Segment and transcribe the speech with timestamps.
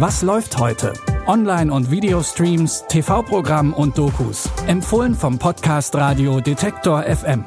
[0.00, 0.92] Was läuft heute?
[1.26, 4.48] Online- und Videostreams, TV-Programm und Dokus.
[4.68, 7.44] Empfohlen vom Podcast Radio Detektor FM.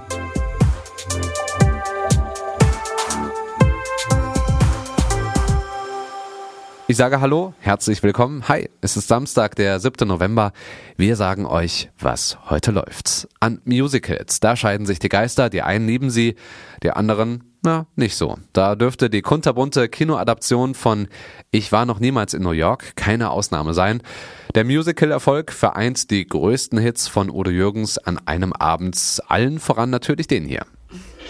[6.89, 8.45] Ich sage Hallo, herzlich willkommen.
[8.49, 10.05] Hi, es ist Samstag, der 7.
[10.05, 10.51] November.
[10.97, 13.29] Wir sagen euch, was heute läuft.
[13.39, 15.49] An Musicals, da scheiden sich die Geister.
[15.49, 16.35] Die einen lieben sie,
[16.83, 18.37] die anderen na, nicht so.
[18.53, 21.07] Da dürfte die kunterbunte Kinoadaption von
[21.51, 24.01] Ich war noch niemals in New York keine Ausnahme sein.
[24.55, 30.27] Der Musical-Erfolg vereint die größten Hits von Udo Jürgens an einem Abend, allen voran natürlich
[30.27, 30.65] den hier.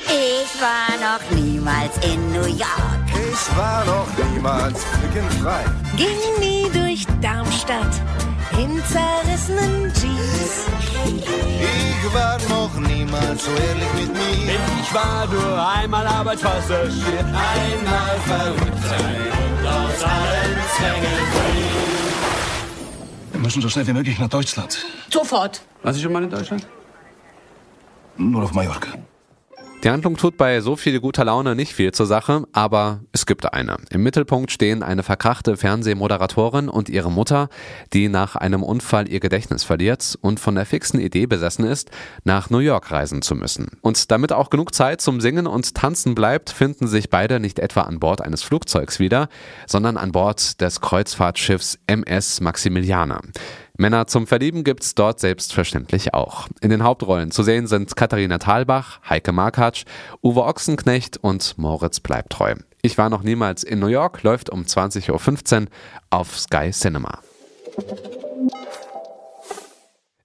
[0.05, 3.01] Ich war noch niemals in New York.
[3.13, 5.65] Ich war noch niemals flickenfrei.
[5.97, 8.01] Ging nie durch Darmstadt
[8.57, 11.80] in zerrissenen Jeans.
[12.03, 14.53] Ich war noch niemals so ehrlich mit mir.
[14.81, 19.17] Ich war nur einmal Arbeitspassagier, einmal verrückt sein
[19.59, 21.27] und aus allen Zwängen
[23.31, 24.83] Wir müssen so schnell wie möglich nach Deutschland.
[25.11, 25.61] Sofort.
[25.83, 26.65] Warst du schon mal in Deutschland?
[28.17, 28.93] Nur auf Mallorca.
[29.83, 33.51] Die Handlung tut bei so viel guter Laune nicht viel zur Sache, aber es gibt
[33.51, 33.77] eine.
[33.89, 37.49] Im Mittelpunkt stehen eine verkrachte Fernsehmoderatorin und ihre Mutter,
[37.91, 41.89] die nach einem Unfall ihr Gedächtnis verliert und von der fixen Idee besessen ist,
[42.25, 43.69] nach New York reisen zu müssen.
[43.81, 47.81] Und damit auch genug Zeit zum Singen und Tanzen bleibt, finden sich beide nicht etwa
[47.81, 49.29] an Bord eines Flugzeugs wieder,
[49.65, 53.19] sondern an Bord des Kreuzfahrtschiffs MS Maximiliane.
[53.81, 56.47] Männer zum Verlieben gibt's dort selbstverständlich auch.
[56.61, 59.85] In den Hauptrollen zu sehen sind Katharina Thalbach, Heike Markatsch,
[60.21, 62.53] Uwe Ochsenknecht und Moritz Bleibtreu.
[62.83, 65.67] Ich war noch niemals in New York, läuft um 20.15 Uhr
[66.11, 67.21] auf Sky Cinema.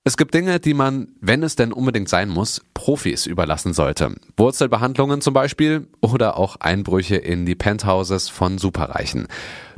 [0.05, 4.17] Es gibt Dinge, die man, wenn es denn unbedingt sein muss, Profis überlassen sollte.
[4.37, 9.29] Wurzelbehandlungen zum Beispiel oder auch Einbrüche in die Penthouses von Superreichen.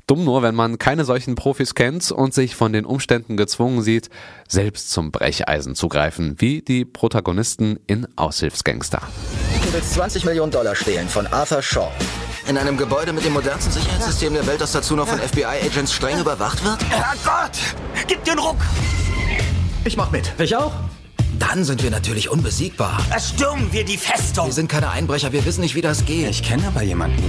[0.09, 4.09] Dumm nur, wenn man keine solchen Profis kennt und sich von den Umständen gezwungen sieht,
[4.49, 9.03] selbst zum Brecheisen zu greifen, wie die Protagonisten in Aushilfsgangster.
[9.67, 11.91] Du willst 20 Millionen Dollar stehlen von Arthur Shaw.
[12.49, 16.19] In einem Gebäude mit dem modernsten Sicherheitssystem der Welt, das dazu noch von FBI-Agents streng
[16.19, 16.83] überwacht wird?
[16.89, 17.59] Herrgott!
[18.07, 18.57] Gib den Ruck!
[19.85, 20.33] Ich mach mit.
[20.39, 20.73] Ich auch.
[21.39, 22.99] Dann sind wir natürlich unbesiegbar.
[23.11, 24.47] Erstürmen wir die Festung!
[24.47, 26.31] Wir sind keine Einbrecher, wir wissen nicht, wie das geht.
[26.31, 27.23] Ich kenne aber jemanden.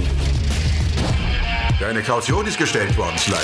[1.80, 3.40] Deine Kaution ist gestellt worden, Slide.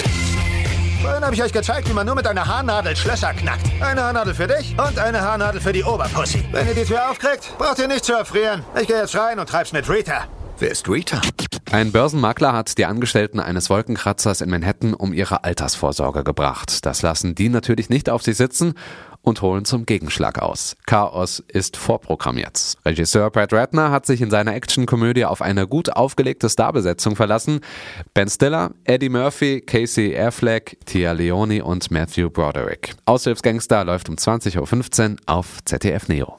[1.00, 3.64] Vorhin habe ich euch gezeigt, wie man nur mit einer Haarnadel Schlösser knackt.
[3.80, 6.44] Eine Haarnadel für dich und eine Haarnadel für die Oberpussy.
[6.52, 8.62] Wenn ihr die Tür aufkriegt, braucht ihr nicht zu erfrieren.
[8.78, 10.24] Ich gehe jetzt rein und treib's mit Rita.
[10.58, 11.22] Wer ist Rita?
[11.72, 16.84] Ein Börsenmakler hat die Angestellten eines Wolkenkratzers in Manhattan um ihre Altersvorsorge gebracht.
[16.84, 18.74] Das lassen die natürlich nicht auf sich sitzen
[19.26, 20.76] und holen zum Gegenschlag aus.
[20.86, 22.76] Chaos ist vorprogrammiert.
[22.84, 27.60] Regisseur Brad Ratner hat sich in seiner Actionkomödie auf eine gut aufgelegte Starbesetzung verlassen.
[28.14, 32.94] Ben Stiller, Eddie Murphy, Casey Affleck, Tia Leone und Matthew Broderick.
[33.04, 36.38] Aushilfsgangster läuft um 20.15 Uhr auf ZDF Neo.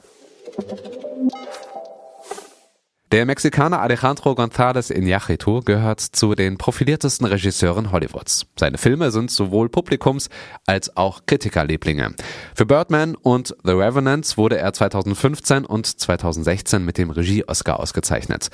[3.10, 8.44] Der Mexikaner Alejandro González Iñárritu gehört zu den profiliertesten Regisseuren Hollywoods.
[8.54, 10.28] Seine Filme sind sowohl Publikums-
[10.66, 12.14] als auch Kritikerlieblinge.
[12.54, 18.48] Für Birdman und The Revenant wurde er 2015 und 2016 mit dem Regie-Oscar ausgezeichnet.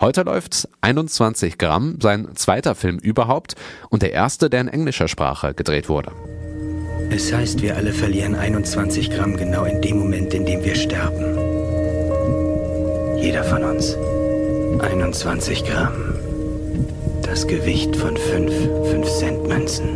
[0.00, 3.54] Heute läuft 21 Gramm, sein zweiter Film überhaupt
[3.88, 6.10] und der erste, der in englischer Sprache gedreht wurde.
[7.10, 11.41] Es heißt, wir alle verlieren 21 Gramm genau in dem Moment, in dem wir sterben.
[13.32, 13.96] Jeder von uns.
[14.82, 16.16] 21 Gramm.
[17.22, 19.88] Das Gewicht von fünf 5-Cent-Münzen.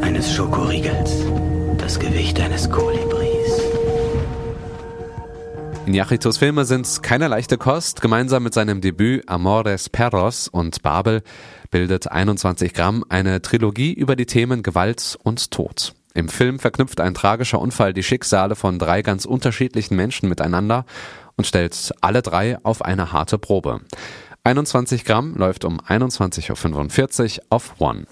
[0.00, 1.12] Eines Schokoriegels.
[1.78, 3.60] Das Gewicht eines Kolibris.
[5.86, 8.00] Iñárritus Filme sind keine leichte Kost.
[8.00, 11.22] Gemeinsam mit seinem Debüt Amores Perros und Babel
[11.70, 15.94] bildet 21 Gramm eine Trilogie über die Themen Gewalt und Tod.
[16.16, 20.86] Im Film verknüpft ein tragischer Unfall die Schicksale von drei ganz unterschiedlichen Menschen miteinander
[21.36, 23.82] und stellt alle drei auf eine harte Probe.
[24.42, 28.06] 21 Gramm läuft um 21.45 Uhr auf One.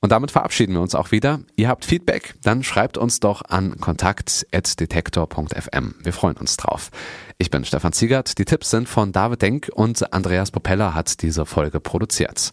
[0.00, 1.40] Und damit verabschieden wir uns auch wieder.
[1.54, 2.32] Ihr habt Feedback?
[2.42, 5.96] Dann schreibt uns doch an kontakt.detektor.fm.
[6.02, 6.88] Wir freuen uns drauf.
[7.36, 8.38] Ich bin Stefan Ziegert.
[8.38, 12.52] Die Tipps sind von David Denk und Andreas Propeller hat diese Folge produziert.